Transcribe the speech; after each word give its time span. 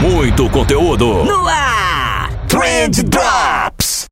Muito 0.00 0.48
conteúdo. 0.50 1.24
No 1.24 1.46
ar. 1.48 2.30
Trend 2.46 3.02
Drops. 3.04 4.06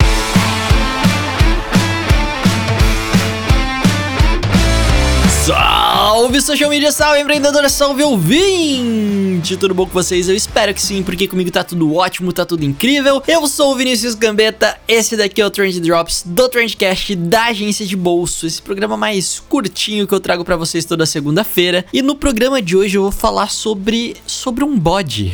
Salve 5.45 5.86
social 6.35 6.69
media, 6.69 6.91
salve 6.93 7.21
empreendedor, 7.21 7.69
salve 7.71 8.03
ouvinte! 8.03 9.57
Tudo 9.57 9.75
bom 9.75 9.87
com 9.87 9.93
vocês? 9.93 10.29
Eu 10.29 10.35
espero 10.35 10.75
que 10.75 10.83
sim, 10.83 11.03
porque 11.03 11.27
comigo 11.27 11.51
tá 11.51 11.65
tudo 11.65 11.95
ótimo, 11.95 12.33
tá 12.33 12.45
tudo 12.45 12.65
incrível. 12.65 13.23
Eu 13.27 13.47
sou 13.47 13.73
o 13.73 13.77
Vinícius 13.77 14.15
Gambetta, 14.15 14.77
esse 14.87 15.17
daqui 15.17 15.41
é 15.41 15.47
o 15.47 15.51
Trend 15.51 15.81
Drops 15.81 16.25
do 16.27 16.49
Trendcast 16.49 17.15
da 17.15 17.47
agência 17.47 17.87
de 17.87 17.97
bolso, 17.97 18.47
esse 18.47 18.61
programa 18.61 18.97
mais 18.97 19.41
curtinho 19.41 20.07
que 20.07 20.13
eu 20.13 20.21
trago 20.21 20.45
para 20.45 20.57
vocês 20.57 20.85
toda 20.85 21.07
segunda-feira. 21.07 21.87
E 21.93 22.03
no 22.03 22.15
programa 22.15 22.61
de 22.61 22.77
hoje 22.77 22.99
eu 22.99 23.03
vou 23.03 23.13
falar 23.13 23.51
sobre 23.51 24.17
sobre 24.27 24.65
um 24.65 24.79
bode. 24.79 25.33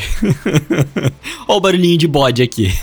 Olha 1.49 1.57
o 1.57 1.61
barulhinho 1.61 1.99
de 1.99 2.07
bode 2.07 2.43
aqui. 2.43 2.71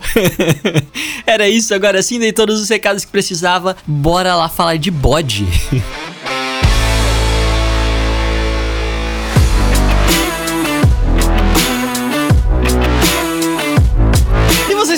Era 1.26 1.50
isso, 1.50 1.74
agora 1.74 2.02
sim 2.02 2.20
dei 2.20 2.34
todos 2.34 2.62
os 2.62 2.70
recados 2.70 3.06
que 3.06 3.12
precisava. 3.12 3.76
Bora 3.86 4.36
lá 4.36 4.50
falar 4.50 4.78
de 4.78 4.92
bode. 4.92 5.46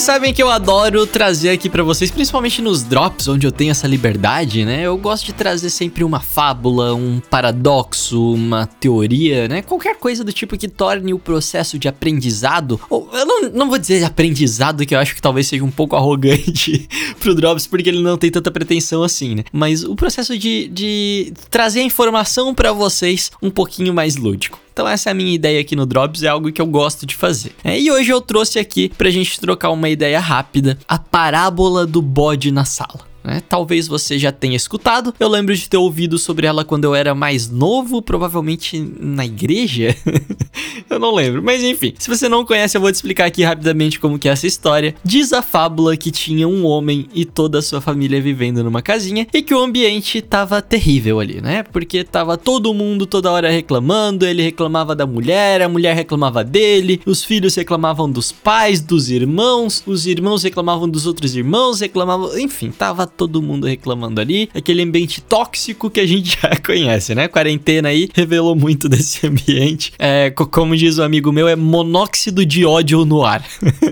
sabem 0.07 0.34
que 0.34 0.41
eu 0.41 0.50
adoro 0.50 1.06
trazer 1.06 1.50
aqui 1.50 1.69
para 1.69 1.84
vocês, 1.84 2.09
principalmente 2.09 2.62
nos 2.62 2.81
drops, 2.81 3.28
onde 3.28 3.45
eu 3.45 3.51
tenho 3.51 3.72
essa 3.72 3.85
liberdade, 3.85 4.63
né? 4.63 4.84
Eu 4.84 4.97
gosto 4.97 5.25
de 5.25 5.34
trazer 5.34 5.69
sempre 5.69 6.01
uma 6.01 6.22
fábula, 6.22 6.95
um 6.95 7.19
paradoxo, 7.19 8.34
uma 8.34 8.66
teoria, 8.66 9.50
né? 9.50 9.62
Qualquer 9.62 9.97
coisa 9.97 10.23
do 10.23 10.31
tipo 10.31 10.57
que 10.57 10.69
torne 10.69 11.13
o 11.13 11.19
processo 11.19 11.78
de 11.78 11.90
aprendizado, 11.90 12.79
ou 12.90 13.09
eu 13.12 13.25
não, 13.25 13.41
não 13.50 13.68
vou 13.68 13.78
dizer 13.78 14.01
aprendizado, 14.06 14.85
que 14.85 14.95
eu 14.95 15.00
acho 15.00 15.13
que 15.13 15.22
talvez 15.22 15.45
seja 15.45 15.66
um 15.66 15.72
pouco 15.72 15.97
arrogante 15.97 16.88
pro 17.19 17.35
drops, 17.35 17.68
porque 17.68 17.89
ele 17.89 18.01
não 18.01 18.18
tem 18.18 18.31
tanta 18.31 18.50
pretensão 18.50 19.03
assim, 19.03 19.35
né? 19.35 19.44
Mas 19.51 19.84
o 19.84 19.94
processo 19.94 20.38
de, 20.38 20.69
de 20.69 21.34
trazer 21.50 21.81
a 21.81 21.84
informação 21.84 22.56
para 22.56 22.72
vocês 22.72 23.29
um 23.41 23.50
pouquinho 23.50 23.94
mais 23.94 24.16
lúdico. 24.16 24.66
Então 24.77 24.88
essa 24.88 25.09
é 25.09 25.11
a 25.11 25.15
minha 25.15 25.33
ideia 25.33 25.59
aqui 25.59 25.75
no 25.75 25.88
Drops, 25.88 26.21
é 26.21 26.27
algo 26.27 26.51
que 26.51 26.61
eu 26.61 26.67
gosto 26.67 27.03
de 27.03 27.15
fazer. 27.15 27.51
É, 27.63 27.79
e 27.79 27.89
hoje 27.89 28.11
eu 28.11 28.21
trouxe 28.21 28.59
aqui 28.59 28.89
pra 28.89 29.09
gente 29.09 29.39
trocar 29.39 29.71
uma 29.71 29.89
ideia 29.89 30.19
rápida, 30.19 30.77
a 30.88 30.99
parábola 30.99 31.83
do 31.88 31.99
bode 31.99 32.51
na 32.51 32.63
sala 32.63 33.06
né? 33.27 33.43
Talvez 33.47 33.89
você 33.89 34.17
já 34.17 34.31
tenha 34.31 34.55
escutado. 34.55 35.13
Eu 35.19 35.27
lembro 35.27 35.53
de 35.53 35.67
ter 35.67 35.75
ouvido 35.75 36.17
sobre 36.17 36.47
ela 36.47 36.63
quando 36.63 36.85
eu 36.85 36.95
era 36.95 37.13
mais 37.13 37.49
novo, 37.49 38.01
provavelmente 38.01 38.79
na 38.99 39.25
igreja. 39.25 39.93
eu 40.89 40.97
não 40.97 41.13
lembro, 41.13 41.43
mas 41.43 41.61
enfim. 41.61 41.93
Se 41.99 42.09
você 42.09 42.29
não 42.29 42.45
conhece, 42.45 42.77
eu 42.77 42.81
vou 42.81 42.89
te 42.89 42.95
explicar 42.95 43.25
aqui 43.25 43.43
rapidamente 43.43 43.99
como 43.99 44.17
que 44.17 44.29
é 44.29 44.31
essa 44.31 44.47
história. 44.47 44.95
Diz 45.03 45.33
a 45.33 45.41
fábula 45.41 45.97
que 45.97 46.09
tinha 46.09 46.47
um 46.47 46.65
homem 46.65 47.07
e 47.13 47.25
toda 47.25 47.59
a 47.59 47.61
sua 47.61 47.81
família 47.81 48.21
vivendo 48.21 48.63
numa 48.63 48.81
casinha 48.81 49.27
e 49.33 49.41
que 49.41 49.53
o 49.53 49.59
ambiente 49.59 50.21
tava 50.21 50.61
terrível 50.61 51.19
ali, 51.19 51.41
né? 51.41 51.63
Porque 51.63 52.05
tava 52.05 52.38
todo 52.38 52.73
mundo 52.73 53.05
toda 53.05 53.29
hora 53.29 53.51
reclamando, 53.51 54.25
ele 54.25 54.41
reclamava 54.41 54.95
da 54.95 55.05
mulher, 55.05 55.61
a 55.61 55.67
mulher 55.67 55.95
reclamava 55.95 56.45
dele, 56.45 57.01
os 57.05 57.25
filhos 57.25 57.55
reclamavam 57.55 58.09
dos 58.09 58.31
pais, 58.31 58.79
dos 58.79 59.09
irmãos, 59.09 59.83
os 59.85 60.05
irmãos 60.05 60.44
reclamavam 60.44 60.88
dos 60.88 61.05
outros 61.05 61.35
irmãos, 61.35 61.81
reclamavam, 61.81 62.39
enfim, 62.39 62.71
tava 62.71 63.05
todo 63.17 63.41
mundo 63.41 63.66
reclamando 63.66 64.22
ali. 64.22 64.50
Aquele 64.53 64.83
ambiente 64.83 65.19
tóxico 65.19 65.89
que 65.89 66.00
a 66.00 66.05
gente 66.05 66.38
já 66.41 66.55
conhece, 66.57 67.16
né? 67.16 67.28
Quarentena 67.28 67.89
aí 67.89 68.09
revelou 68.13 68.55
muito 68.55 68.88
desse 68.89 69.25
ambiente. 69.25 69.91
É, 69.97 70.29
como 70.29 70.78
diz 70.78 70.97
o 71.00 71.01
um 71.01 71.05
amigo 71.05 71.31
meu, 71.31 71.47
é 71.47 71.56
monóxido 71.56 72.45
de 72.45 72.63
ódio 72.63 73.03
no 73.03 73.25
ar. 73.25 73.44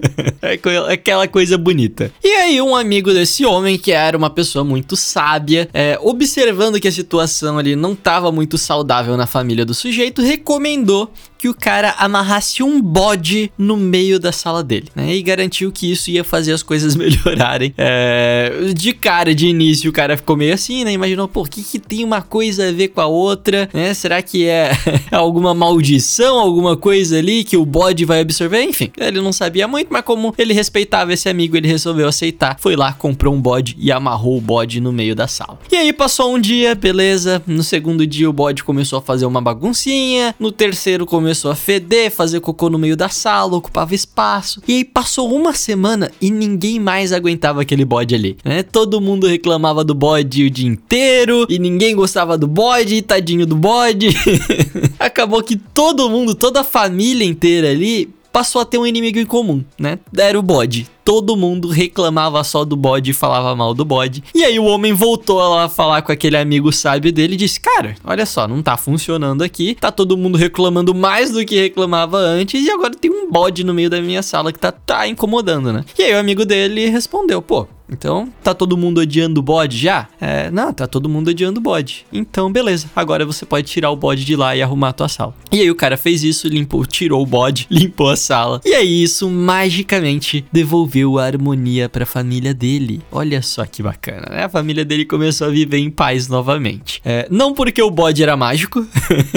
é 0.41 0.93
aquela 0.93 1.27
coisa 1.27 1.57
bonita. 1.57 2.11
E 2.23 2.27
aí, 2.27 2.61
um 2.61 2.75
amigo 2.75 3.11
desse 3.11 3.45
homem, 3.45 3.77
que 3.77 3.91
era 3.91 4.17
uma 4.17 4.29
pessoa 4.29 4.63
muito 4.63 4.95
sábia, 4.95 5.67
é, 5.73 5.97
observando 6.01 6.79
que 6.79 6.87
a 6.87 6.91
situação 6.91 7.57
ali 7.57 7.75
não 7.75 7.93
estava 7.93 8.31
muito 8.31 8.57
saudável 8.57 9.17
na 9.17 9.25
família 9.25 9.65
do 9.65 9.73
sujeito, 9.73 10.21
recomendou 10.21 11.11
que 11.45 11.49
o 11.49 11.53
cara 11.53 11.93
amarrasse 11.99 12.63
um 12.63 12.81
bode 12.81 13.51
no 13.55 13.77
meio 13.77 14.19
da 14.19 14.31
sala 14.31 14.63
dele, 14.63 14.87
né? 14.95 15.15
E 15.15 15.21
garantiu 15.21 15.71
que 15.71 15.91
isso 15.91 16.09
ia 16.09 16.23
fazer 16.23 16.53
as 16.53 16.63
coisas 16.63 16.95
melhorarem. 16.97 17.71
É, 17.77 18.71
de 18.73 18.91
cara, 18.93 19.35
de 19.35 19.45
início, 19.45 19.91
o 19.91 19.93
cara 19.93 20.17
ficou 20.17 20.35
meio 20.35 20.55
assim, 20.55 20.83
né? 20.83 20.91
Imaginou, 20.91 21.27
por 21.27 21.47
que, 21.47 21.61
que 21.61 21.77
tem 21.77 22.03
uma 22.03 22.19
coisa 22.19 22.69
a 22.69 22.71
ver 22.71 22.87
com 22.87 22.99
a 22.99 23.05
outra, 23.05 23.69
né? 23.71 23.93
Será 23.93 24.23
que 24.23 24.47
é 24.47 24.71
alguma 25.11 25.53
maldição, 25.53 26.39
alguma 26.39 26.75
coisa 26.75 27.19
ali 27.19 27.43
que 27.43 27.55
o 27.55 27.63
bode 27.63 28.05
vai 28.05 28.21
absorver? 28.21 28.63
Enfim, 28.63 28.91
ele 28.97 29.21
não 29.21 29.31
sabia 29.31 29.67
muito, 29.67 29.89
mas 29.91 30.03
como 30.03 30.33
ele 30.39 30.53
respeitava 30.53 31.13
esse 31.13 31.29
amigo, 31.29 31.55
ele 31.55 31.67
resolveu 31.67 32.07
aceitar. 32.07 32.57
Foi 32.59 32.75
lá, 32.75 32.91
comprou 32.91 33.35
um 33.35 33.39
bode 33.39 33.75
e 33.77 33.91
amarrou 33.91 34.35
o 34.35 34.41
bode 34.41 34.81
no 34.81 34.91
meio 34.91 35.13
da 35.13 35.27
sala. 35.27 35.59
E 35.71 35.75
aí 35.75 35.93
passou 35.93 36.33
um 36.33 36.39
dia, 36.39 36.73
beleza. 36.73 37.39
No 37.45 37.61
segundo 37.61 38.07
dia, 38.07 38.27
o 38.27 38.33
bode 38.33 38.63
começou 38.63 38.97
a 38.97 39.01
fazer 39.03 39.27
uma 39.27 39.41
baguncinha. 39.41 40.33
No 40.39 40.51
terceiro, 40.51 41.05
começou 41.05 41.34
começou 41.35 41.51
a 41.51 41.55
feder, 41.55 42.09
fazer 42.09 42.39
cocô 42.39 42.69
no 42.69 42.79
meio 42.79 42.95
da 42.95 43.09
sala, 43.09 43.57
ocupava 43.57 43.93
espaço. 43.93 44.61
E 44.65 44.77
aí 44.77 44.85
passou 44.85 45.29
uma 45.35 45.53
semana 45.53 46.09
e 46.21 46.31
ninguém 46.31 46.79
mais 46.79 47.11
aguentava 47.11 47.61
aquele 47.61 47.83
bode 47.83 48.15
ali, 48.15 48.37
né? 48.45 48.63
Todo 48.63 49.01
mundo 49.01 49.27
reclamava 49.27 49.83
do 49.83 49.93
bode 49.93 50.45
o 50.45 50.49
dia 50.49 50.67
inteiro 50.67 51.45
e 51.49 51.59
ninguém 51.59 51.93
gostava 51.93 52.37
do 52.37 52.47
bode, 52.47 53.01
tadinho 53.01 53.45
do 53.45 53.55
bode. 53.55 54.15
Acabou 54.97 55.43
que 55.43 55.57
todo 55.57 56.09
mundo, 56.09 56.35
toda 56.35 56.61
a 56.61 56.63
família 56.63 57.25
inteira 57.25 57.69
ali 57.69 58.14
passou 58.35 58.61
a 58.61 58.65
ter 58.65 58.77
um 58.77 58.85
inimigo 58.85 59.17
em 59.17 59.25
comum, 59.25 59.63
né? 59.79 59.97
Era 60.17 60.37
o 60.37 60.41
bode 60.41 60.89
todo 61.05 61.37
mundo 61.37 61.67
reclamava 61.67 62.43
só 62.43 62.65
do 62.65 62.75
bode 62.75 63.11
e 63.11 63.13
falava 63.13 63.55
mal 63.55 63.75
do 63.75 63.85
bode. 63.85 64.23
E 64.33 64.43
aí 64.43 64.57
o 64.57 64.65
homem 64.65 64.91
voltou 64.91 65.37
lá 65.37 65.65
a 65.65 65.69
falar 65.69 66.01
com 66.01 66.11
aquele 66.11 66.35
amigo 66.35 66.71
sábio 66.71 67.13
dele 67.13 67.35
e 67.35 67.37
disse: 67.37 67.59
Cara, 67.59 67.95
olha 68.03 68.25
só, 68.25 68.47
não 68.47 68.63
tá 68.63 68.75
funcionando 68.75 69.43
aqui. 69.43 69.77
Tá 69.79 69.91
todo 69.91 70.17
mundo 70.17 70.35
reclamando 70.35 70.95
mais 70.95 71.31
do 71.31 71.45
que 71.45 71.61
reclamava 71.61 72.17
antes. 72.17 72.65
E 72.65 72.71
agora 72.71 72.95
tem 72.95 73.11
um 73.11 73.29
bode 73.29 73.63
no 73.63 73.73
meio 73.73 73.89
da 73.89 74.01
minha 74.01 74.23
sala 74.23 74.51
que 74.51 74.57
tá, 74.57 74.71
tá 74.71 75.07
incomodando, 75.07 75.71
né? 75.71 75.85
E 75.97 76.01
aí 76.01 76.13
o 76.15 76.19
amigo 76.19 76.43
dele 76.43 76.89
respondeu: 76.89 77.39
Pô, 77.39 77.67
então, 77.87 78.27
tá 78.43 78.55
todo 78.55 78.75
mundo 78.75 78.99
odiando 78.99 79.39
o 79.39 79.43
bode 79.43 79.77
já? 79.77 80.07
É, 80.25 80.49
não, 80.49 80.73
tá 80.73 80.87
todo 80.87 81.07
mundo 81.07 81.27
odiando 81.27 81.59
o 81.59 81.63
bode. 81.63 82.03
Então, 82.11 82.51
beleza. 82.51 82.89
Agora 82.95 83.23
você 83.23 83.45
pode 83.45 83.67
tirar 83.67 83.91
o 83.91 83.95
bode 83.95 84.25
de 84.25 84.35
lá 84.35 84.55
e 84.55 84.61
arrumar 84.63 84.89
a 84.89 84.93
tua 84.93 85.07
sala. 85.07 85.35
E 85.51 85.61
aí 85.61 85.69
o 85.69 85.75
cara 85.75 85.97
fez 85.97 86.23
isso, 86.23 86.47
limpou, 86.47 86.83
tirou 86.83 87.21
o 87.21 87.25
bode, 87.27 87.67
limpou 87.69 88.09
a 88.09 88.15
sala. 88.15 88.59
E 88.65 88.73
aí 88.73 89.03
isso 89.03 89.29
magicamente 89.29 90.43
devolveu 90.51 91.19
a 91.19 91.25
harmonia 91.25 91.87
para 91.87 92.03
a 92.03 92.07
família 92.07 92.55
dele. 92.55 93.01
Olha 93.11 93.39
só 93.43 93.65
que 93.67 93.83
bacana, 93.83 94.25
né? 94.31 94.45
A 94.45 94.49
família 94.49 94.83
dele 94.83 95.05
começou 95.05 95.45
a 95.45 95.51
viver 95.51 95.77
em 95.77 95.91
paz 95.91 96.27
novamente. 96.27 96.99
É, 97.05 97.27
não 97.29 97.53
porque 97.53 97.81
o 97.81 97.91
bode 97.91 98.23
era 98.23 98.35
mágico, 98.35 98.83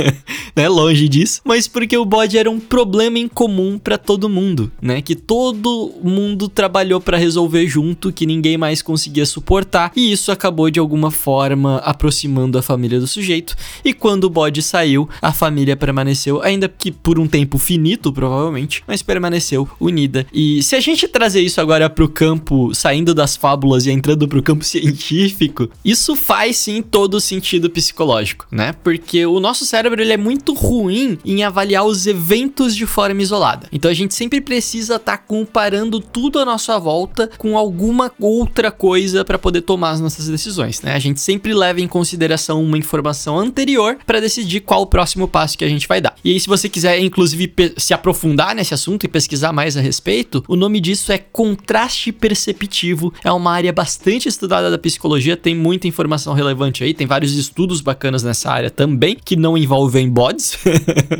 né? 0.57 0.69
Longe 0.71 1.07
disso, 1.07 1.43
mas 1.45 1.69
porque 1.69 1.99
o 1.99 2.05
bode 2.07 2.39
era 2.39 2.51
um 2.51 2.59
problema 2.59 3.19
em 3.19 3.29
comum 3.29 3.79
para 3.79 3.99
todo 3.99 4.27
mundo, 4.27 4.73
né? 4.81 5.03
Que 5.03 5.15
todo 5.15 5.93
mundo 6.03 6.49
trabalhou 6.49 6.99
para 6.99 7.19
resolver 7.19 7.67
junto, 7.67 8.11
que 8.11 8.25
ninguém 8.25 8.57
mais 8.57 8.81
conseguia 8.81 9.27
suportar, 9.27 9.93
e 9.95 10.11
isso 10.11 10.33
acabou 10.33 10.71
de 10.71 10.78
alguma 10.79 11.11
forma 11.11 11.79
aproximando 11.79 12.59
a 12.59 12.63
família 12.63 13.01
do 13.01 13.07
sujeito. 13.07 13.57
E 13.85 13.93
quando 13.93 14.25
o 14.25 14.31
bode 14.31 14.63
saiu, 14.63 15.09
a 15.21 15.33
família 15.33 15.77
permaneceu, 15.77 16.43
ainda 16.43 16.69
que 16.69 16.91
por 16.91 17.19
um 17.19 17.27
tempo 17.27 17.59
finito, 17.59 18.13
provavelmente, 18.13 18.83
mas 18.87 19.03
permaneceu 19.03 19.69
unida. 19.81 20.27
E 20.33 20.63
se 20.63 20.77
a 20.77 20.81
gente 20.81 21.09
trazer 21.09 21.41
isso 21.41 21.61
agora 21.61 21.89
pro 21.89 22.09
campo, 22.09 22.75
saindo 22.75 23.15
das 23.15 23.37
fábulas 23.37 23.87
e 23.87 23.91
entrando 23.91 24.29
pro 24.29 24.43
campo 24.43 24.65
científico, 24.65 25.69
isso 25.85 26.15
faz 26.15 26.57
sim 26.57 26.83
todo 26.83 27.21
sentido 27.21 27.71
psicológico, 27.71 28.47
né? 28.51 28.75
Porque 28.85 29.25
o 29.27 29.41
nosso 29.41 29.65
cérebro 29.65 30.01
ele 30.01 30.13
é 30.13 30.17
muito 30.17 30.53
ruim 30.55 31.19
em 31.25 31.43
avaliar 31.43 31.85
os 31.85 32.07
eventos 32.07 32.75
de 32.75 32.87
forma 32.87 33.23
isolada. 33.23 33.69
Então 33.73 33.91
a 33.91 33.95
gente 33.95 34.15
sempre 34.15 34.41
precisa 34.41 34.97
estar 34.97 35.17
tá 35.17 35.19
comparando 35.19 36.01
tudo 36.01 36.39
à 36.39 36.45
nossa 36.45 36.79
volta 36.79 37.31
com 37.39 37.57
alguma 37.57 38.13
outra 38.21 38.71
coisa 38.71 39.25
para 39.25 39.39
poder 39.39 39.63
tomar 39.63 39.91
as 39.91 40.01
nossas 40.01 40.29
decisões, 40.69 40.83
né? 40.83 40.95
A 40.95 40.99
gente 40.99 41.21
sempre 41.21 41.55
leva 41.55 41.81
em 41.81 41.89
consideração 41.89 42.63
uma 42.63 42.77
informação 42.77 43.39
anterior 43.39 43.99
para 44.07 44.21
decidir 44.21 44.61
qual 44.61 44.83
o 44.83 44.87
próximo 44.87 45.27
passo 45.27 45.57
que 45.57 45.65
a 45.65 45.69
gente 45.69 45.89
vai 45.89 46.01
dar. 46.01 46.15
E 46.25 46.33
aí 46.33 46.41
se 46.41 46.47
você 46.47 46.69
quiser 46.69 46.99
inclusive 47.01 47.53
se 47.77 47.95
aprofundar 47.95 48.55
nesse 48.55 48.75
assunto 48.75 49.05
e 49.05 49.09
pesquisar 49.09 49.53
mais 49.53 49.77
a 49.77 49.81
respeito, 49.81 50.45
o 50.47 50.57
nome 50.57 50.81
disso 50.81 51.11
é 51.13 51.19
contraste 51.19 52.13
perceptivo 52.13 53.13
é 53.25 53.33
uma 53.33 53.53
área 53.53 53.73
bastante 53.73 54.29
estudada 54.29 54.71
da 54.71 54.79
psicologia, 54.79 55.37
tem 55.37 55.55
muita 55.55 55.89
informação 55.89 56.35
relevante 56.35 56.85
aí, 56.85 56.93
tem 56.93 57.07
vários 57.07 57.33
estudos 57.35 57.81
bacanas 57.81 58.23
nessa 58.23 58.51
área 58.51 58.71
também, 58.71 59.17
que 59.25 59.37
não 59.37 59.57
envolvem 59.57 60.09
bots. 60.09 60.59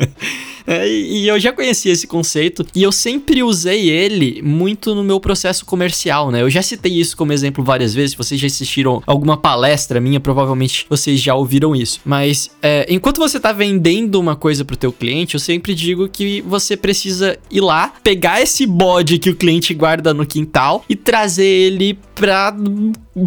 é, 0.67 0.87
e 0.87 1.27
eu 1.27 1.39
já 1.39 1.51
conhecia 1.51 1.91
esse 1.91 2.07
conceito 2.07 2.65
e 2.75 2.83
eu 2.83 2.91
sempre 2.91 3.41
usei 3.43 3.89
ele 3.89 4.41
muito 4.41 4.93
no 4.93 5.03
meu 5.03 5.19
processo 5.19 5.65
comercial, 5.65 6.31
né? 6.31 6.41
Eu 6.41 6.49
já 6.49 6.61
citei 6.61 6.93
isso 6.93 7.15
como 7.15 7.33
exemplo 7.33 7.63
várias 7.63 7.93
vezes, 7.93 8.11
se 8.11 8.17
vocês 8.17 8.39
já 8.39 8.47
assistiram 8.47 9.01
alguma 9.05 9.37
palestra 9.39 9.99
minha, 9.99 10.19
provavelmente 10.19 10.85
vocês 10.89 11.19
já 11.19 11.33
ouviram 11.33 11.75
isso. 11.75 12.01
Mas 12.05 12.51
é, 12.61 12.85
enquanto 12.89 13.17
você 13.17 13.37
está 13.37 13.51
vendendo 13.51 14.19
uma 14.19 14.35
coisa 14.35 14.63
para 14.63 14.73
o 14.73 14.77
teu 14.77 14.91
cliente, 14.91 15.35
eu 15.35 15.39
sempre 15.39 15.73
digo 15.73 16.07
que 16.07 16.41
você 16.41 16.77
precisa 16.77 17.37
ir 17.49 17.61
lá, 17.61 17.93
pegar 18.03 18.41
esse 18.41 18.65
bode 18.65 19.17
que 19.17 19.29
o 19.29 19.35
cliente 19.35 19.73
guarda 19.73 20.13
no 20.13 20.25
quintal 20.25 20.83
e 20.87 20.95
trazer 20.95 21.45
ele 21.45 21.97
para 22.13 22.53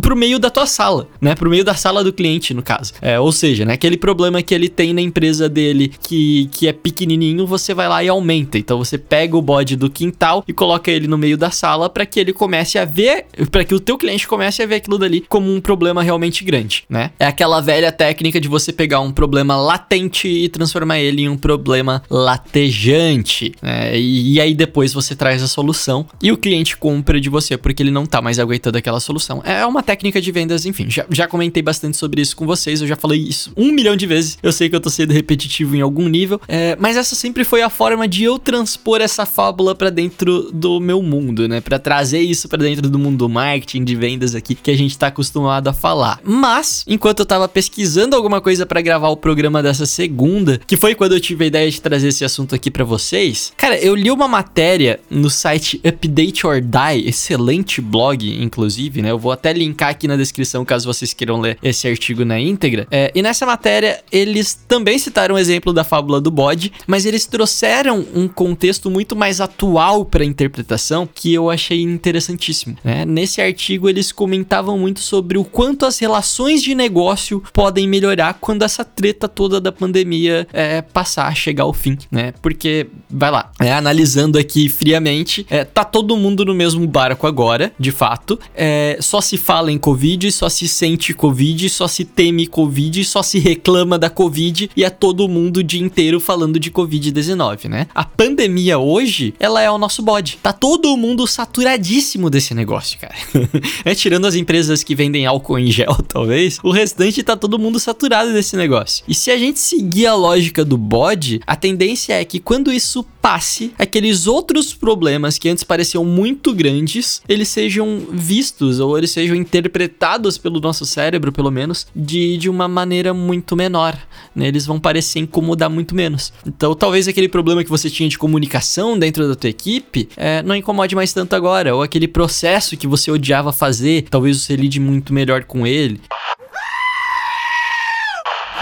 pro 0.01 0.17
meio 0.17 0.39
da 0.39 0.51
tua 0.51 0.67
sala, 0.67 1.09
né? 1.21 1.35
Pro 1.35 1.51
meio 1.51 1.65
da 1.65 1.75
sala 1.75 2.05
do 2.05 2.13
cliente, 2.13 2.55
no 2.55 2.63
caso. 2.63 2.93
É, 3.01 3.19
ou 3.19 3.33
seja, 3.33 3.65
né? 3.65 3.75
Aquele 3.75 3.97
problema 3.97 4.43
que 4.43 4.55
ele 4.55 4.69
tem 4.69 4.93
na 4.93 5.01
empresa 5.01 5.49
dele 5.49 5.93
que, 6.03 6.49
que 6.53 6.69
é 6.69 6.73
pequenininho, 6.73 7.47
você 7.47 7.75
vai 7.75 7.89
lá 7.89 8.03
e 8.03 8.09
aumenta. 8.09 8.59
Então 8.59 8.79
você 8.79 8.99
pega 8.99 9.37
o 9.37 9.43
bode 9.43 9.77
do 9.77 9.91
quintal 9.91 10.45
e 10.47 10.53
coloca 10.53 10.91
ele 10.91 11.07
no 11.07 11.19
meio 11.19 11.37
da 11.37 11.51
sala 11.51 11.89
para 11.89 12.07
que 12.07 12.19
ele 12.19 12.33
comece 12.33 12.79
a 12.79 12.85
ver, 12.85 13.27
para 13.51 13.65
que 13.65 13.75
o 13.75 13.81
teu 13.81 13.99
cliente 13.99 14.27
comece 14.27 14.63
a 14.63 14.67
ver 14.67 14.77
aquilo 14.77 14.99
dali 14.99 15.25
como 15.29 15.53
um 15.53 15.61
problema 15.61 16.03
realmente 16.03 16.45
grande, 16.45 16.85
né? 16.89 17.11
É 17.19 17.27
aquela 17.27 17.61
velha 17.61 17.93
técnica 17.93 18.41
de 18.41 18.49
você 18.49 18.73
pegar 18.73 19.01
um 19.01 19.13
problema 19.13 19.57
latente 19.57 20.29
e 20.29 20.49
transformar 20.49 20.99
ele 20.99 21.23
em 21.23 21.29
um 21.29 21.37
problema 21.37 22.03
latejante, 22.11 23.53
né? 23.61 23.99
E, 23.99 24.35
e 24.35 24.41
aí 24.41 24.55
depois 24.55 24.93
você 24.93 25.15
traz 25.15 25.43
a 25.43 25.49
solução 25.49 26.07
e 26.23 26.31
o 26.33 26.37
cliente 26.37 26.77
compra 26.77 27.21
de 27.21 27.29
você 27.29 27.57
porque 27.57 27.83
ele 27.83 27.91
não 27.91 28.07
tá 28.07 28.21
mais 28.23 28.39
aguentando 28.39 28.79
aquela 28.79 29.01
solução. 29.01 29.43
É 29.45 29.65
uma 29.67 29.82
técnica 29.83 30.21
de 30.21 30.33
vendas, 30.33 30.65
enfim, 30.67 30.89
já, 30.89 31.05
já 31.11 31.27
comentei 31.27 31.63
bastante 31.63 31.97
sobre 31.97 32.21
isso 32.21 32.37
com 32.37 32.47
vocês, 32.47 32.81
eu 32.81 32.87
já 32.87 32.97
falei 32.97 33.21
isso 33.21 33.53
um 33.57 33.73
milhão 33.73 33.97
de 33.97 34.07
vezes. 34.07 34.39
Eu 34.43 34.53
sei 34.53 34.69
que 34.69 34.77
eu 34.77 34.81
tô 34.81 34.91
sendo 34.91 35.13
repetitivo 35.13 35.77
em 35.77 35.81
algum 35.81 36.09
nível, 36.09 36.41
é, 36.49 36.77
mas 36.79 36.97
essa 36.97 37.15
sempre 37.15 37.45
foi 37.45 37.63
a 37.63 37.71
forma 37.71 38.07
de 38.09 38.25
eu 38.25 38.39
transpor 38.39 39.01
essa 39.01 39.25
fábula 39.27 39.75
para 39.75 39.91
dentro 39.91 40.51
do 40.53 40.81
meu 40.81 41.03
mundo, 41.03 41.49
né? 41.49 41.61
Para 41.61 41.79
trazer 41.79 42.21
isso 42.21 42.49
para 42.49 42.63
dentro 42.63 42.89
do 42.89 42.99
mundo 42.99 43.19
do 43.19 43.29
marketing, 43.29 43.85
de 43.85 43.95
vendas 43.95 44.35
aqui, 44.35 44.55
que 44.55 44.71
a 44.71 44.77
gente 44.77 44.97
tá 44.99 45.09
acostumado 45.09 45.69
a 45.69 45.73
falar. 45.73 46.21
Mas, 46.25 46.85
enquanto 46.87 47.21
eu 47.21 47.27
tava 47.27 47.49
pesquisando 47.49 48.17
alguma 48.17 48.41
coisa 48.41 48.67
para 48.67 48.81
gravar 48.81 49.09
o 49.09 49.17
programa 49.17 49.63
dessa 49.63 49.87
segunda, 49.87 50.61
que 50.67 50.77
foi 50.77 50.95
quando 50.95 51.13
eu 51.13 51.21
tive 51.21 51.45
a 51.45 51.47
ideia 51.47 51.71
de 51.71 51.81
trazer 51.81 52.09
esse 52.09 52.25
assunto 52.25 52.55
aqui 52.55 52.71
para 52.71 52.85
vocês, 52.85 53.53
cara, 53.57 53.79
eu 53.79 53.95
li 53.95 54.11
uma 54.11 54.29
matéria 54.29 55.01
no 55.11 55.31
site 55.31 55.81
Update 55.85 56.47
or 56.47 56.61
Die, 56.61 57.09
excelente 57.09 57.81
blog, 57.81 58.43
inclusive, 58.43 59.03
né? 59.03 59.11
Eu 59.11 59.19
vou 59.19 59.33
até 59.33 59.53
linkar 59.63 59.91
aqui 59.91 60.09
na 60.09 60.17
descrição 60.17 60.65
caso 60.65 60.87
vocês 60.87 61.13
queiram 61.13 61.41
ler 61.41 61.59
esse 61.63 61.87
artigo 61.87 62.25
na 62.25 62.39
íntegra. 62.39 62.87
É, 62.91 63.11
e 63.15 63.23
nessa 63.23 63.47
matéria, 63.47 64.03
eles 64.11 64.55
também 64.55 64.99
citaram 64.99 65.35
o 65.35 65.39
exemplo 65.39 65.73
da 65.73 65.85
fábula 65.85 66.21
do 66.21 66.31
bode, 66.31 66.73
mas 66.87 67.07
eles 67.07 67.27
trouxeram 67.27 68.05
um 68.15 68.29
contexto 68.29 68.91
muito 68.91 69.15
mais 69.15 69.41
atual 69.41 70.05
para 70.05 70.23
a 70.23 70.27
interpretação 70.27 71.09
que 71.13 71.33
eu 71.33 71.51
achei 71.51 71.81
interessantíssimo. 71.81 72.77
Né? 72.83 73.05
Nesse 73.05 73.41
artigo, 73.41 73.89
eles 73.89 74.13
comentavam 74.13 74.79
muito 74.79 75.01
sobre 75.01 75.39
o 75.39 75.45
quanto 75.45 75.87
as 75.87 75.99
relações 75.99 76.63
de 76.63 76.75
negócio 76.75 77.43
podem 77.53 77.87
melhorar 77.87 78.35
quando 78.35 78.63
essa 78.63 78.85
treta 78.85 79.29
toda 79.29 79.61
da 79.61 79.71
pandemia 79.71 80.47
é, 80.53 80.83
passar 80.83 81.29
a 81.29 81.35
chegar 81.35 81.65
ao 81.65 81.73
fim, 81.73 81.97
né? 82.11 82.33
Porque, 82.43 82.87
vai 83.09 83.31
lá, 83.31 83.51
é, 83.61 83.73
analisando 83.73 84.39
aqui 84.39 84.69
friamente, 84.69 85.47
é, 85.49 85.65
tá 85.65 85.85
todo 85.85 86.17
mundo 86.17 86.45
no 86.45 86.55
mesmo 86.55 86.87
barco 86.87 87.27
agora, 87.27 87.73
de 87.79 87.91
fato, 87.91 88.39
é, 88.55 88.99
só 89.01 89.21
se 89.21 89.37
fala 89.53 89.71
em 89.71 89.77
Covid, 89.77 90.33
só 90.33 90.49
se 90.49 90.67
sente 90.67 91.13
Covid, 91.13 91.69
só 91.69 91.87
se 91.87 92.07
teme 92.07 92.47
Covid, 92.47 93.05
só 93.05 93.23
se 93.23 93.39
reclama 93.39 93.99
da 93.99 94.09
Covid 94.09 94.71
e 94.75 94.83
é 94.83 94.89
todo 94.89 95.29
mundo 95.29 95.59
o 95.59 95.63
dia 95.63 95.83
inteiro 95.83 96.19
falando 96.19 96.59
de 96.59 96.71
Covid-19, 96.71 97.69
né? 97.69 97.87
A 97.95 98.03
pandemia 98.03 98.79
hoje, 98.79 99.35
ela 99.39 99.61
é 99.61 99.71
o 99.71 99.77
nosso 99.77 100.01
bode. 100.01 100.39
Tá 100.43 100.55
todo 100.55 100.97
mundo 100.97 101.27
saturadíssimo 101.27 102.31
desse 102.31 102.55
negócio, 102.55 102.99
cara. 102.99 103.15
é, 103.85 103.95
tirando 103.95 104.27
as 104.27 104.37
empresas 104.37 104.83
que 104.83 104.95
vendem 104.95 105.27
álcool 105.27 105.59
em 105.59 105.71
gel, 105.71 105.99
talvez, 106.09 106.59
o 106.63 106.71
restante 106.71 107.23
tá 107.23 107.37
todo 107.37 107.59
mundo 107.59 107.79
saturado 107.79 108.33
desse 108.33 108.57
negócio. 108.57 109.05
E 109.07 109.15
se 109.15 109.31
a 109.31 109.37
gente 109.37 109.61
seguir 109.61 110.07
a 110.07 110.15
lógica 110.15 110.65
do 110.65 110.79
bode, 110.79 111.43
a 111.47 111.55
tendência 111.55 112.15
é 112.15 112.25
que 112.25 112.41
quando 112.41 112.73
isso 112.73 113.05
passe, 113.21 113.73
aqueles 113.79 114.27
outros 114.27 114.73
problemas 114.73 115.37
que 115.37 115.49
antes 115.49 115.63
pareciam 115.63 116.07
muito 116.07 116.55
grandes, 116.55 117.21
eles 117.29 117.49
sejam 117.49 118.01
vistos 118.11 118.81
ou 118.81 118.97
eles 118.97 119.11
sejam 119.11 119.42
interpretados 119.43 120.39
pelo 120.39 120.61
nosso 120.61 120.87
cérebro, 120.87 121.33
pelo 121.33 121.51
menos, 121.51 121.87
de, 121.95 122.37
de 122.37 122.49
uma 122.49 122.67
maneira 122.69 123.13
muito 123.13 123.57
menor. 123.57 123.99
Né? 124.35 124.47
Eles 124.47 124.65
vão 124.65 124.81
parecer 124.81 125.19
incomodar 125.19 125.69
muito 125.69 125.95
menos. 125.95 126.33
Então, 126.47 126.75
talvez 126.75 127.09
aquele 127.09 127.29
problema 127.29 127.63
que 127.63 127.71
você 127.71 127.91
tinha 127.91 128.09
de 128.09 128.19
comunicação 128.19 128.99
dentro 128.99 129.29
da 129.29 129.35
tua 129.35 129.51
equipe 129.51 130.09
é, 130.17 130.43
não 130.43 130.57
incomode 130.57 130.95
mais 130.95 131.13
tanto 131.13 131.35
agora. 131.37 131.75
Ou 131.75 131.83
aquele 131.83 132.09
processo 132.09 132.77
que 132.77 132.87
você 132.87 133.11
odiava 133.11 133.53
fazer, 133.53 134.07
talvez 134.11 134.41
você 134.41 134.57
lide 134.57 134.81
muito 134.81 135.13
melhor 135.13 135.45
com 135.45 135.67
ele. 135.67 136.01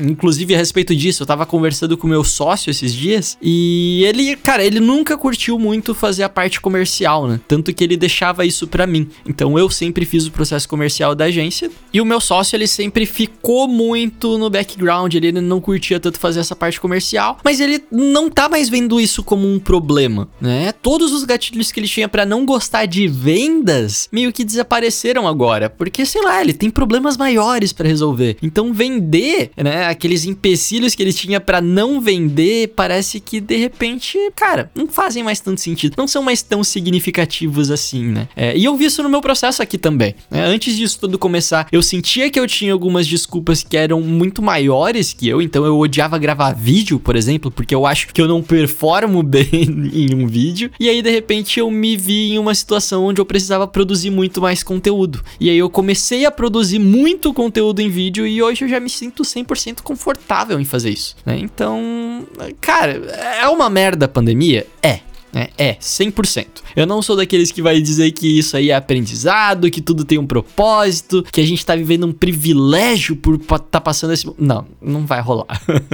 Inclusive, 0.02 0.54
a 0.54 0.58
respeito 0.58 0.94
disso, 0.94 1.22
eu 1.22 1.26
tava 1.26 1.46
conversando 1.46 1.96
com 1.96 2.06
meu 2.06 2.24
sócio 2.24 2.70
esses 2.70 2.94
dias 2.94 3.36
e 3.42 4.02
ele, 4.06 4.36
cara, 4.36 4.64
ele 4.64 4.80
nunca 4.80 5.16
curtiu 5.16 5.58
muito 5.58 5.94
fazer 5.94 6.22
a 6.22 6.28
parte 6.28 6.60
comercial, 6.60 7.26
né? 7.26 7.40
Tanto 7.46 7.72
que 7.72 7.84
ele 7.84 7.96
deixava 7.96 8.44
isso 8.44 8.66
para 8.66 8.86
mim. 8.86 9.08
Então 9.26 9.58
eu 9.58 9.68
sempre 9.70 10.04
fiz 10.04 10.26
o 10.26 10.30
processo 10.30 10.68
comercial 10.68 11.14
da 11.14 11.26
agência 11.26 11.70
e 11.92 12.00
o 12.00 12.04
meu 12.04 12.20
sócio, 12.20 12.56
ele 12.56 12.66
sempre 12.66 13.06
ficou 13.06 13.68
muito 13.68 14.38
no 14.38 14.50
background, 14.50 15.14
ele 15.14 15.32
não 15.32 15.60
curtia 15.60 16.00
tanto 16.00 16.18
fazer 16.18 16.40
essa 16.40 16.56
parte 16.56 16.80
comercial, 16.80 17.38
mas 17.44 17.60
ele 17.60 17.82
não 17.90 18.30
tá 18.30 18.48
mais 18.48 18.68
vendo 18.68 19.00
isso 19.00 19.22
como 19.22 19.46
um 19.46 19.58
problema, 19.58 20.28
né? 20.40 20.72
Todos 20.72 21.12
os 21.12 21.24
gatilhos 21.24 21.70
que 21.72 21.80
ele 21.80 21.88
tinha 21.88 22.08
para 22.08 22.24
não 22.24 22.46
gostar 22.46 22.86
de 22.86 23.06
vendas 23.08 24.08
meio 24.12 24.32
que 24.32 24.44
desapareceram 24.44 25.26
agora, 25.26 25.68
porque 25.68 26.04
sei 26.04 26.22
lá, 26.22 26.40
ele 26.40 26.52
tem 26.52 26.70
problemas 26.70 27.16
maiores 27.16 27.72
para 27.72 27.88
resolver. 27.88 28.36
Então 28.42 28.72
vender, 28.72 29.50
né, 29.56 29.89
aqueles 29.90 30.24
empecilhos 30.24 30.94
que 30.94 31.02
ele 31.02 31.12
tinha 31.12 31.40
para 31.40 31.60
não 31.60 32.00
vender, 32.00 32.72
parece 32.74 33.20
que 33.20 33.40
de 33.40 33.56
repente, 33.56 34.18
cara, 34.34 34.70
não 34.74 34.86
fazem 34.86 35.22
mais 35.22 35.40
tanto 35.40 35.60
sentido, 35.60 35.94
não 35.96 36.08
são 36.08 36.22
mais 36.22 36.42
tão 36.42 36.62
significativos 36.64 37.70
assim, 37.70 38.04
né? 38.04 38.28
É, 38.36 38.56
e 38.56 38.64
eu 38.64 38.76
vi 38.76 38.86
isso 38.86 39.02
no 39.02 39.08
meu 39.08 39.20
processo 39.20 39.62
aqui 39.62 39.78
também. 39.78 40.14
Né? 40.30 40.44
Antes 40.44 40.76
disso 40.76 40.98
tudo 41.00 41.18
começar, 41.18 41.68
eu 41.70 41.82
sentia 41.82 42.30
que 42.30 42.38
eu 42.38 42.46
tinha 42.46 42.72
algumas 42.72 43.06
desculpas 43.06 43.62
que 43.62 43.76
eram 43.76 44.00
muito 44.00 44.42
maiores 44.42 45.12
que 45.12 45.28
eu, 45.28 45.42
então 45.42 45.64
eu 45.64 45.78
odiava 45.78 46.18
gravar 46.18 46.52
vídeo, 46.52 46.98
por 46.98 47.16
exemplo, 47.16 47.50
porque 47.50 47.74
eu 47.74 47.86
acho 47.86 48.08
que 48.12 48.20
eu 48.20 48.28
não 48.28 48.42
performo 48.42 49.22
bem 49.24 49.48
em 49.52 50.14
um 50.14 50.26
vídeo. 50.26 50.70
E 50.78 50.88
aí 50.88 51.02
de 51.02 51.10
repente 51.10 51.60
eu 51.60 51.70
me 51.70 51.96
vi 51.96 52.32
em 52.32 52.38
uma 52.38 52.54
situação 52.54 53.04
onde 53.04 53.20
eu 53.20 53.26
precisava 53.26 53.66
produzir 53.66 54.10
muito 54.10 54.40
mais 54.40 54.62
conteúdo. 54.62 55.22
E 55.38 55.50
aí 55.50 55.58
eu 55.58 55.70
comecei 55.70 56.24
a 56.24 56.30
produzir 56.30 56.78
muito 56.78 57.32
conteúdo 57.32 57.80
em 57.80 57.88
vídeo 57.88 58.26
e 58.26 58.42
hoje 58.42 58.64
eu 58.64 58.68
já 58.68 58.80
me 58.80 58.88
sinto 58.88 59.22
100% 59.22 59.79
muito 59.80 59.82
confortável 59.82 60.60
em 60.60 60.64
fazer 60.64 60.90
isso, 60.90 61.16
né? 61.24 61.38
Então, 61.38 62.26
cara, 62.60 62.92
é 63.40 63.48
uma 63.48 63.68
merda 63.70 64.06
a 64.06 64.08
pandemia? 64.08 64.66
É. 64.82 65.00
É, 65.32 65.48
é, 65.56 65.74
100%. 65.74 66.44
Eu 66.74 66.84
não 66.88 67.00
sou 67.00 67.14
daqueles 67.14 67.52
que 67.52 67.62
vai 67.62 67.80
dizer 67.80 68.10
que 68.10 68.26
isso 68.36 68.56
aí 68.56 68.70
é 68.70 68.74
aprendizado, 68.74 69.70
que 69.70 69.80
tudo 69.80 70.04
tem 70.04 70.18
um 70.18 70.26
propósito, 70.26 71.24
que 71.30 71.40
a 71.40 71.46
gente 71.46 71.64
tá 71.64 71.76
vivendo 71.76 72.04
um 72.04 72.12
privilégio 72.12 73.14
por 73.14 73.38
tá 73.38 73.80
passando 73.80 74.12
esse. 74.12 74.28
Não, 74.36 74.66
não 74.82 75.06
vai 75.06 75.20
rolar. 75.20 75.46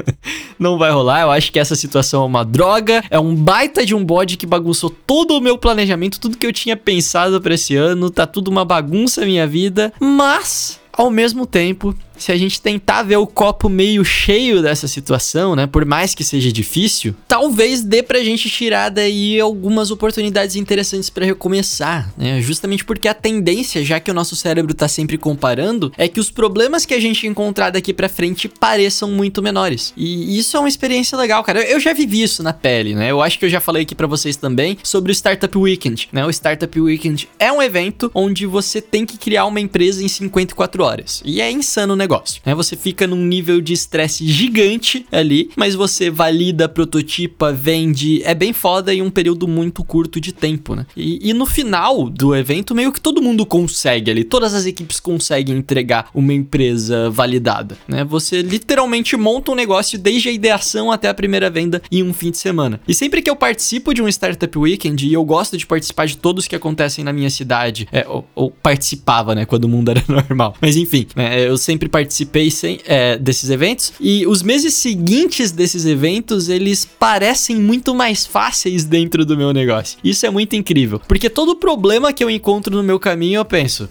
não 0.59 0.78
vai 0.78 0.90
rolar. 0.90 1.21
Eu 1.21 1.31
acho 1.31 1.52
que 1.52 1.59
essa 1.59 1.76
situação 1.76 2.23
é 2.23 2.26
uma 2.26 2.47
droga, 2.47 3.05
é 3.11 3.21
um 3.21 3.35
baita 3.35 3.85
de 3.85 3.95
um 3.95 4.02
bode 4.02 4.38
que 4.38 4.47
bagunçou 4.47 4.88
todo 4.88 5.33
o 5.33 5.40
meu 5.43 5.59
planejamento, 5.59 6.19
tudo 6.19 6.38
que 6.38 6.47
eu 6.47 6.52
tinha 6.52 6.75
pensado 6.75 7.38
para 7.38 7.52
esse 7.52 7.76
ano, 7.76 8.09
tá 8.09 8.26
tudo 8.26 8.49
uma 8.50 8.64
bagunça 8.64 9.26
minha 9.26 9.47
vida, 9.47 9.93
mas 10.00 10.81
ao 10.97 11.11
mesmo 11.11 11.45
tempo, 11.47 11.95
se 12.18 12.32
a 12.32 12.37
gente 12.37 12.61
tentar 12.61 13.02
ver 13.02 13.16
o 13.16 13.26
copo 13.26 13.68
meio 13.68 14.04
cheio 14.04 14.62
dessa 14.62 14.88
situação, 14.88 15.54
né, 15.54 15.66
por 15.66 15.85
mais 15.85 16.14
que 16.14 16.25
seja 16.25 16.52
difícil, 16.52 17.14
talvez 17.28 17.82
dê 17.82 18.02
pra 18.02 18.23
gente 18.23 18.49
tirar 18.49 18.90
daí 18.90 19.40
algumas 19.40 19.90
oportunidades 19.90 20.56
interessantes 20.56 21.11
para 21.11 21.26
recomeçar, 21.26 22.12
né? 22.16 22.40
Justamente 22.40 22.85
porque 22.85 23.08
a 23.08 23.14
tendência, 23.14 23.85
já 23.85 24.00
que 24.00 24.11
o 24.11 24.14
nosso 24.14 24.37
cérebro 24.37 24.75
tá 24.75 24.88
sempre 24.88 25.18
comparando, 25.18 25.92
é 25.96 26.08
que 26.08 26.20
os 26.20 26.30
problemas 26.30 26.87
que 26.87 26.94
a 26.94 27.00
gente 27.00 27.26
encontrar 27.26 27.70
daqui 27.70 27.92
para 27.92 28.08
frente 28.08 28.49
pareçam 28.49 29.11
muito 29.11 29.42
menores. 29.42 29.92
E 29.96 30.38
isso 30.38 30.56
é 30.56 30.61
uma 30.61 30.68
experiência 30.68 31.16
legal, 31.16 31.42
cara. 31.44 31.62
Eu 31.62 31.80
já 31.80 31.92
vivi 31.92 32.23
isso 32.23 32.42
na 32.42 32.52
pele, 32.52 32.94
né? 32.94 33.11
Eu 33.11 33.23
acho 33.23 33.38
que 33.38 33.44
eu 33.44 33.50
já 33.50 33.61
falei 33.61 33.82
aqui 33.82 33.94
para 33.94 34.06
vocês 34.06 34.37
também 34.37 34.78
sobre 34.82 35.11
o 35.11 35.14
Startup 35.14 35.56
Weekend, 35.56 36.08
né? 36.12 36.25
O 36.25 36.30
Startup 36.30 36.80
Weekend 36.80 37.28
é 37.38 37.52
um 37.52 37.62
evento 37.62 38.11
onde 38.14 38.46
você 38.46 38.80
tem 38.80 39.04
que 39.04 39.18
criar 39.18 39.46
uma 39.46 39.61
empresa 39.61 40.02
em 40.02 40.08
54 40.08 40.82
horas. 40.82 41.23
E 41.25 41.40
é 41.40 41.50
insano 41.50 41.94
o 41.94 41.96
negócio. 42.06 42.40
Né? 42.44 42.54
Você 42.54 42.76
fica 42.76 43.06
num 43.06 43.25
nível 43.25 43.60
de 43.60 43.72
estresse 43.72 44.26
gigante 44.26 45.04
ali, 45.10 45.50
mas 45.56 45.75
você 45.75 46.10
valida, 46.10 46.68
prototipa, 46.68 47.52
vende. 47.52 48.22
É 48.25 48.34
bem 48.34 48.52
foda 48.52 48.94
em 48.94 49.02
um 49.02 49.10
período 49.10 49.48
muito 49.48 49.82
curto 49.84 50.20
de 50.20 50.32
tempo, 50.32 50.75
né? 50.75 50.86
E, 50.96 51.30
e 51.30 51.32
no 51.32 51.44
final 51.44 52.08
do 52.08 52.34
evento, 52.34 52.75
meio 52.75 52.92
que 52.92 53.00
todo 53.00 53.20
mundo 53.20 53.44
consegue 53.44 54.10
ali. 54.10 54.25
Todas 54.25 54.54
as 54.54 54.66
equipes 54.66 55.00
conseguem 55.00 55.56
entregar 55.56 56.08
uma 56.14 56.32
empresa 56.32 57.10
validada, 57.10 57.76
né? 57.88 58.04
Você 58.04 58.42
literalmente 58.42 59.16
monta 59.16 59.52
um 59.52 59.54
negócio 59.54 59.98
desde 59.98 60.28
a 60.28 60.32
ideação 60.32 60.92
até 60.92 61.08
a 61.08 61.14
primeira 61.14 61.50
venda 61.50 61.82
em 61.90 62.02
um 62.02 62.12
fim 62.12 62.30
de 62.30 62.38
semana. 62.38 62.80
E 62.86 62.94
sempre 62.94 63.20
que 63.20 63.30
eu 63.30 63.36
participo 63.36 63.92
de 63.92 64.00
um 64.02 64.08
Startup 64.08 64.58
Weekend, 64.58 65.06
e 65.06 65.12
eu 65.12 65.25
gosto 65.25 65.56
de 65.56 65.66
participar 65.66 66.06
de 66.06 66.16
todos 66.16 66.46
que 66.46 66.54
acontecem 66.54 67.04
na 67.04 67.12
minha 67.12 67.30
cidade, 67.30 67.88
é, 67.90 68.06
ou, 68.06 68.25
ou 68.34 68.50
participava, 68.50 69.34
né? 69.34 69.44
Quando 69.44 69.64
o 69.64 69.68
mundo 69.68 69.90
era 69.90 70.04
normal. 70.08 70.54
Mas 70.60 70.76
enfim, 70.76 71.06
né, 71.16 71.46
eu 71.46 71.56
sempre 71.56 71.88
participei 71.97 72.50
sem, 72.50 72.79
é, 72.85 73.17
desses 73.17 73.49
eventos 73.49 73.91
e 73.99 74.26
os 74.26 74.43
meses 74.43 74.75
seguintes 74.75 75.50
desses 75.50 75.87
eventos 75.87 76.50
eles 76.50 76.85
parecem 76.85 77.57
muito 77.57 77.95
mais 77.95 78.26
fáceis 78.26 78.85
dentro 78.85 79.25
do 79.25 79.35
meu 79.35 79.50
negócio. 79.50 79.99
Isso 80.05 80.26
é 80.26 80.31
muito 80.31 80.55
incrível, 80.55 81.00
porque 81.09 81.31
todo 81.31 81.57
problema 81.57 82.12
que 82.12 82.23
eu 82.23 82.29
encontro 82.29 82.76
no 82.76 82.83
meu 82.83 83.00
caminho 83.00 83.38
eu 83.38 83.45
penso. 83.47 83.88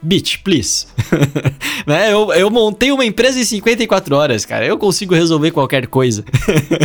Bitch, 0.00 0.38
please. 0.42 0.86
né? 1.86 2.12
eu, 2.12 2.32
eu 2.32 2.50
montei 2.50 2.92
uma 2.92 3.04
empresa 3.04 3.38
em 3.38 3.44
54 3.44 4.14
horas, 4.14 4.44
cara. 4.44 4.64
Eu 4.64 4.78
consigo 4.78 5.14
resolver 5.14 5.50
qualquer 5.50 5.86
coisa. 5.86 6.24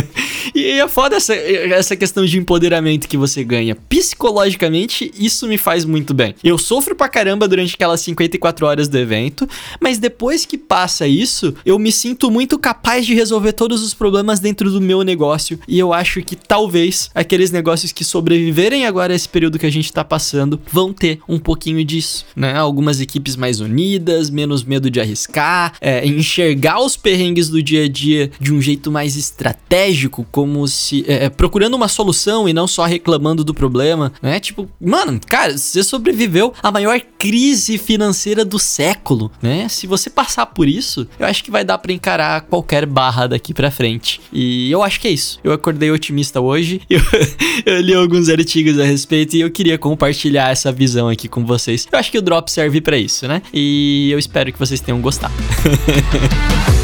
e 0.54 0.64
é 0.80 0.88
foda 0.88 1.16
essa, 1.16 1.34
essa 1.34 1.96
questão 1.96 2.24
de 2.24 2.38
empoderamento 2.38 3.08
que 3.08 3.16
você 3.16 3.44
ganha. 3.44 3.74
Psicologicamente, 3.74 5.12
isso 5.18 5.46
me 5.46 5.56
faz 5.56 5.84
muito 5.84 6.12
bem. 6.12 6.34
Eu 6.42 6.58
sofro 6.58 6.94
pra 6.94 7.08
caramba 7.08 7.46
durante 7.46 7.74
aquelas 7.74 8.00
54 8.00 8.66
horas 8.66 8.88
do 8.88 8.98
evento, 8.98 9.48
mas 9.80 9.98
depois 9.98 10.44
que 10.44 10.58
passa 10.58 11.06
isso, 11.06 11.54
eu 11.64 11.78
me 11.78 11.92
sinto 11.92 12.30
muito 12.30 12.58
capaz 12.58 13.06
de 13.06 13.14
resolver 13.14 13.52
todos 13.52 13.82
os 13.82 13.94
problemas 13.94 14.40
dentro 14.40 14.70
do 14.70 14.80
meu 14.80 15.02
negócio. 15.02 15.58
E 15.68 15.78
eu 15.78 15.92
acho 15.92 16.22
que 16.22 16.34
talvez 16.34 17.10
aqueles 17.14 17.50
negócios 17.50 17.92
que 17.92 18.04
sobreviverem 18.04 18.86
agora 18.86 19.12
a 19.12 19.16
esse 19.16 19.28
período 19.28 19.58
que 19.58 19.66
a 19.66 19.72
gente 19.72 19.92
tá 19.92 20.04
passando 20.04 20.60
vão 20.72 20.92
ter 20.92 21.20
um 21.28 21.38
pouquinho 21.38 21.84
disso, 21.84 22.26
né? 22.34 22.54
Algumas 22.56 23.00
equipes 23.04 23.36
mais 23.36 23.60
unidas, 23.60 24.30
menos 24.30 24.64
medo 24.64 24.90
de 24.90 25.00
arriscar, 25.00 25.74
é, 25.80 26.04
enxergar 26.06 26.80
os 26.80 26.96
perrengues 26.96 27.48
do 27.48 27.62
dia 27.62 27.84
a 27.84 27.88
dia 27.88 28.30
de 28.40 28.52
um 28.52 28.60
jeito 28.60 28.90
mais 28.90 29.16
estratégico, 29.16 30.26
como 30.30 30.66
se 30.66 31.04
é, 31.06 31.26
é, 31.26 31.30
procurando 31.30 31.74
uma 31.74 31.88
solução 31.88 32.48
e 32.48 32.52
não 32.52 32.66
só 32.66 32.84
reclamando 32.84 33.44
do 33.44 33.54
problema, 33.54 34.12
né? 34.20 34.40
Tipo, 34.40 34.68
mano, 34.80 35.20
cara, 35.26 35.56
você 35.56 35.82
sobreviveu 35.82 36.52
à 36.62 36.72
maior 36.72 37.00
crise 37.18 37.78
financeira 37.78 38.44
do 38.44 38.58
século, 38.58 39.30
né? 39.40 39.68
Se 39.68 39.86
você 39.86 40.10
passar 40.10 40.46
por 40.46 40.68
isso, 40.68 41.06
eu 41.18 41.26
acho 41.26 41.44
que 41.44 41.50
vai 41.50 41.64
dar 41.64 41.78
para 41.78 41.92
encarar 41.92 42.42
qualquer 42.42 42.86
barra 42.86 43.26
daqui 43.26 43.54
para 43.54 43.70
frente. 43.70 44.20
E 44.32 44.70
eu 44.70 44.82
acho 44.82 45.00
que 45.00 45.08
é 45.08 45.10
isso. 45.10 45.38
Eu 45.44 45.52
acordei 45.52 45.90
otimista 45.90 46.40
hoje. 46.40 46.80
Eu, 46.94 47.00
eu 47.66 47.80
li 47.80 47.94
alguns 47.94 48.28
artigos 48.28 48.78
a 48.78 48.84
respeito 48.84 49.36
e 49.36 49.40
eu 49.40 49.50
queria 49.50 49.76
compartilhar 49.76 50.50
essa 50.50 50.70
visão 50.70 51.08
aqui 51.08 51.28
com 51.28 51.44
vocês. 51.44 51.88
Eu 51.90 51.98
acho 51.98 52.10
que 52.10 52.18
o 52.18 52.22
drop 52.22 52.50
serve 52.50 52.80
para 52.80 52.93
para 52.94 52.98
isso, 52.98 53.26
né? 53.26 53.42
E 53.52 54.10
eu 54.12 54.18
espero 54.18 54.52
que 54.52 54.58
vocês 54.58 54.80
tenham 54.80 55.00
gostado. 55.00 55.34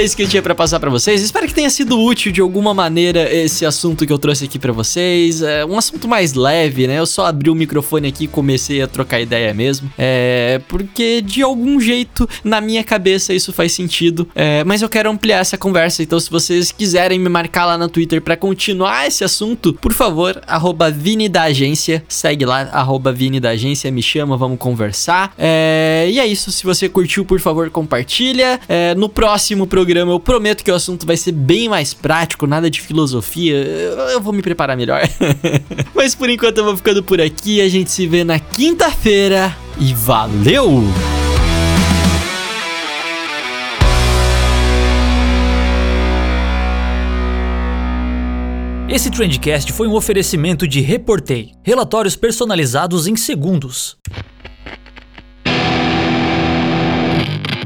Era 0.00 0.06
isso 0.06 0.16
que 0.16 0.22
eu 0.22 0.28
tinha 0.28 0.40
para 0.40 0.54
passar 0.54 0.80
para 0.80 0.88
vocês. 0.88 1.20
Espero 1.20 1.46
que 1.46 1.52
tenha 1.52 1.68
sido 1.68 2.00
útil 2.00 2.32
de 2.32 2.40
alguma 2.40 2.72
maneira 2.72 3.30
esse 3.30 3.66
assunto 3.66 4.06
que 4.06 4.12
eu 4.14 4.18
trouxe 4.18 4.46
aqui 4.46 4.58
para 4.58 4.72
vocês. 4.72 5.42
É 5.42 5.62
um 5.62 5.76
assunto 5.76 6.08
mais 6.08 6.32
leve, 6.32 6.86
né? 6.86 6.98
Eu 6.98 7.04
só 7.04 7.26
abri 7.26 7.50
o 7.50 7.54
microfone 7.54 8.08
aqui 8.08 8.24
e 8.24 8.26
comecei 8.26 8.80
a 8.80 8.86
trocar 8.86 9.20
ideia 9.20 9.52
mesmo. 9.52 9.92
É. 9.98 10.58
Porque 10.68 11.20
de 11.20 11.42
algum 11.42 11.78
jeito, 11.78 12.26
na 12.42 12.62
minha 12.62 12.82
cabeça, 12.82 13.34
isso 13.34 13.52
faz 13.52 13.72
sentido. 13.72 14.26
É, 14.34 14.64
mas 14.64 14.80
eu 14.80 14.88
quero 14.88 15.10
ampliar 15.10 15.40
essa 15.40 15.58
conversa. 15.58 16.02
Então, 16.02 16.18
se 16.18 16.30
vocês 16.30 16.72
quiserem 16.72 17.18
me 17.18 17.28
marcar 17.28 17.66
lá 17.66 17.76
no 17.76 17.86
Twitter 17.86 18.22
para 18.22 18.38
continuar 18.38 19.06
esse 19.06 19.22
assunto, 19.22 19.74
por 19.74 19.92
favor, 19.92 20.40
arroba 20.46 20.90
Vini 20.90 21.28
da 21.28 21.42
Agência. 21.42 22.02
Segue 22.08 22.46
lá, 22.46 22.70
arroba 22.72 23.12
Vini 23.12 23.38
da 23.38 23.50
Agência, 23.50 23.90
me 23.90 24.02
chama, 24.02 24.34
vamos 24.34 24.58
conversar. 24.58 25.34
É, 25.36 26.08
e 26.10 26.18
é 26.18 26.26
isso. 26.26 26.50
Se 26.50 26.64
você 26.64 26.88
curtiu, 26.88 27.22
por 27.22 27.38
favor, 27.38 27.68
compartilha. 27.68 28.58
É, 28.66 28.94
no 28.94 29.06
próximo 29.06 29.66
programa 29.66 29.89
programa. 29.90 30.12
Eu 30.12 30.20
prometo 30.20 30.62
que 30.62 30.70
o 30.70 30.74
assunto 30.74 31.04
vai 31.04 31.16
ser 31.16 31.32
bem 31.32 31.68
mais 31.68 31.92
prático, 31.92 32.46
nada 32.46 32.70
de 32.70 32.80
filosofia. 32.80 33.56
Eu 34.12 34.20
vou 34.20 34.32
me 34.32 34.40
preparar 34.40 34.76
melhor. 34.76 35.02
Mas 35.94 36.14
por 36.14 36.30
enquanto 36.30 36.58
eu 36.58 36.64
vou 36.64 36.76
ficando 36.76 37.02
por 37.02 37.20
aqui. 37.20 37.60
A 37.60 37.68
gente 37.68 37.90
se 37.90 38.06
vê 38.06 38.22
na 38.22 38.38
quinta-feira 38.38 39.56
e 39.80 39.92
valeu! 39.92 40.84
Esse 48.88 49.10
Trendcast 49.10 49.72
foi 49.72 49.86
um 49.86 49.94
oferecimento 49.94 50.66
de 50.66 50.80
Reportei, 50.80 51.52
relatórios 51.64 52.16
personalizados 52.16 53.06
em 53.06 53.16
segundos. 53.16 53.96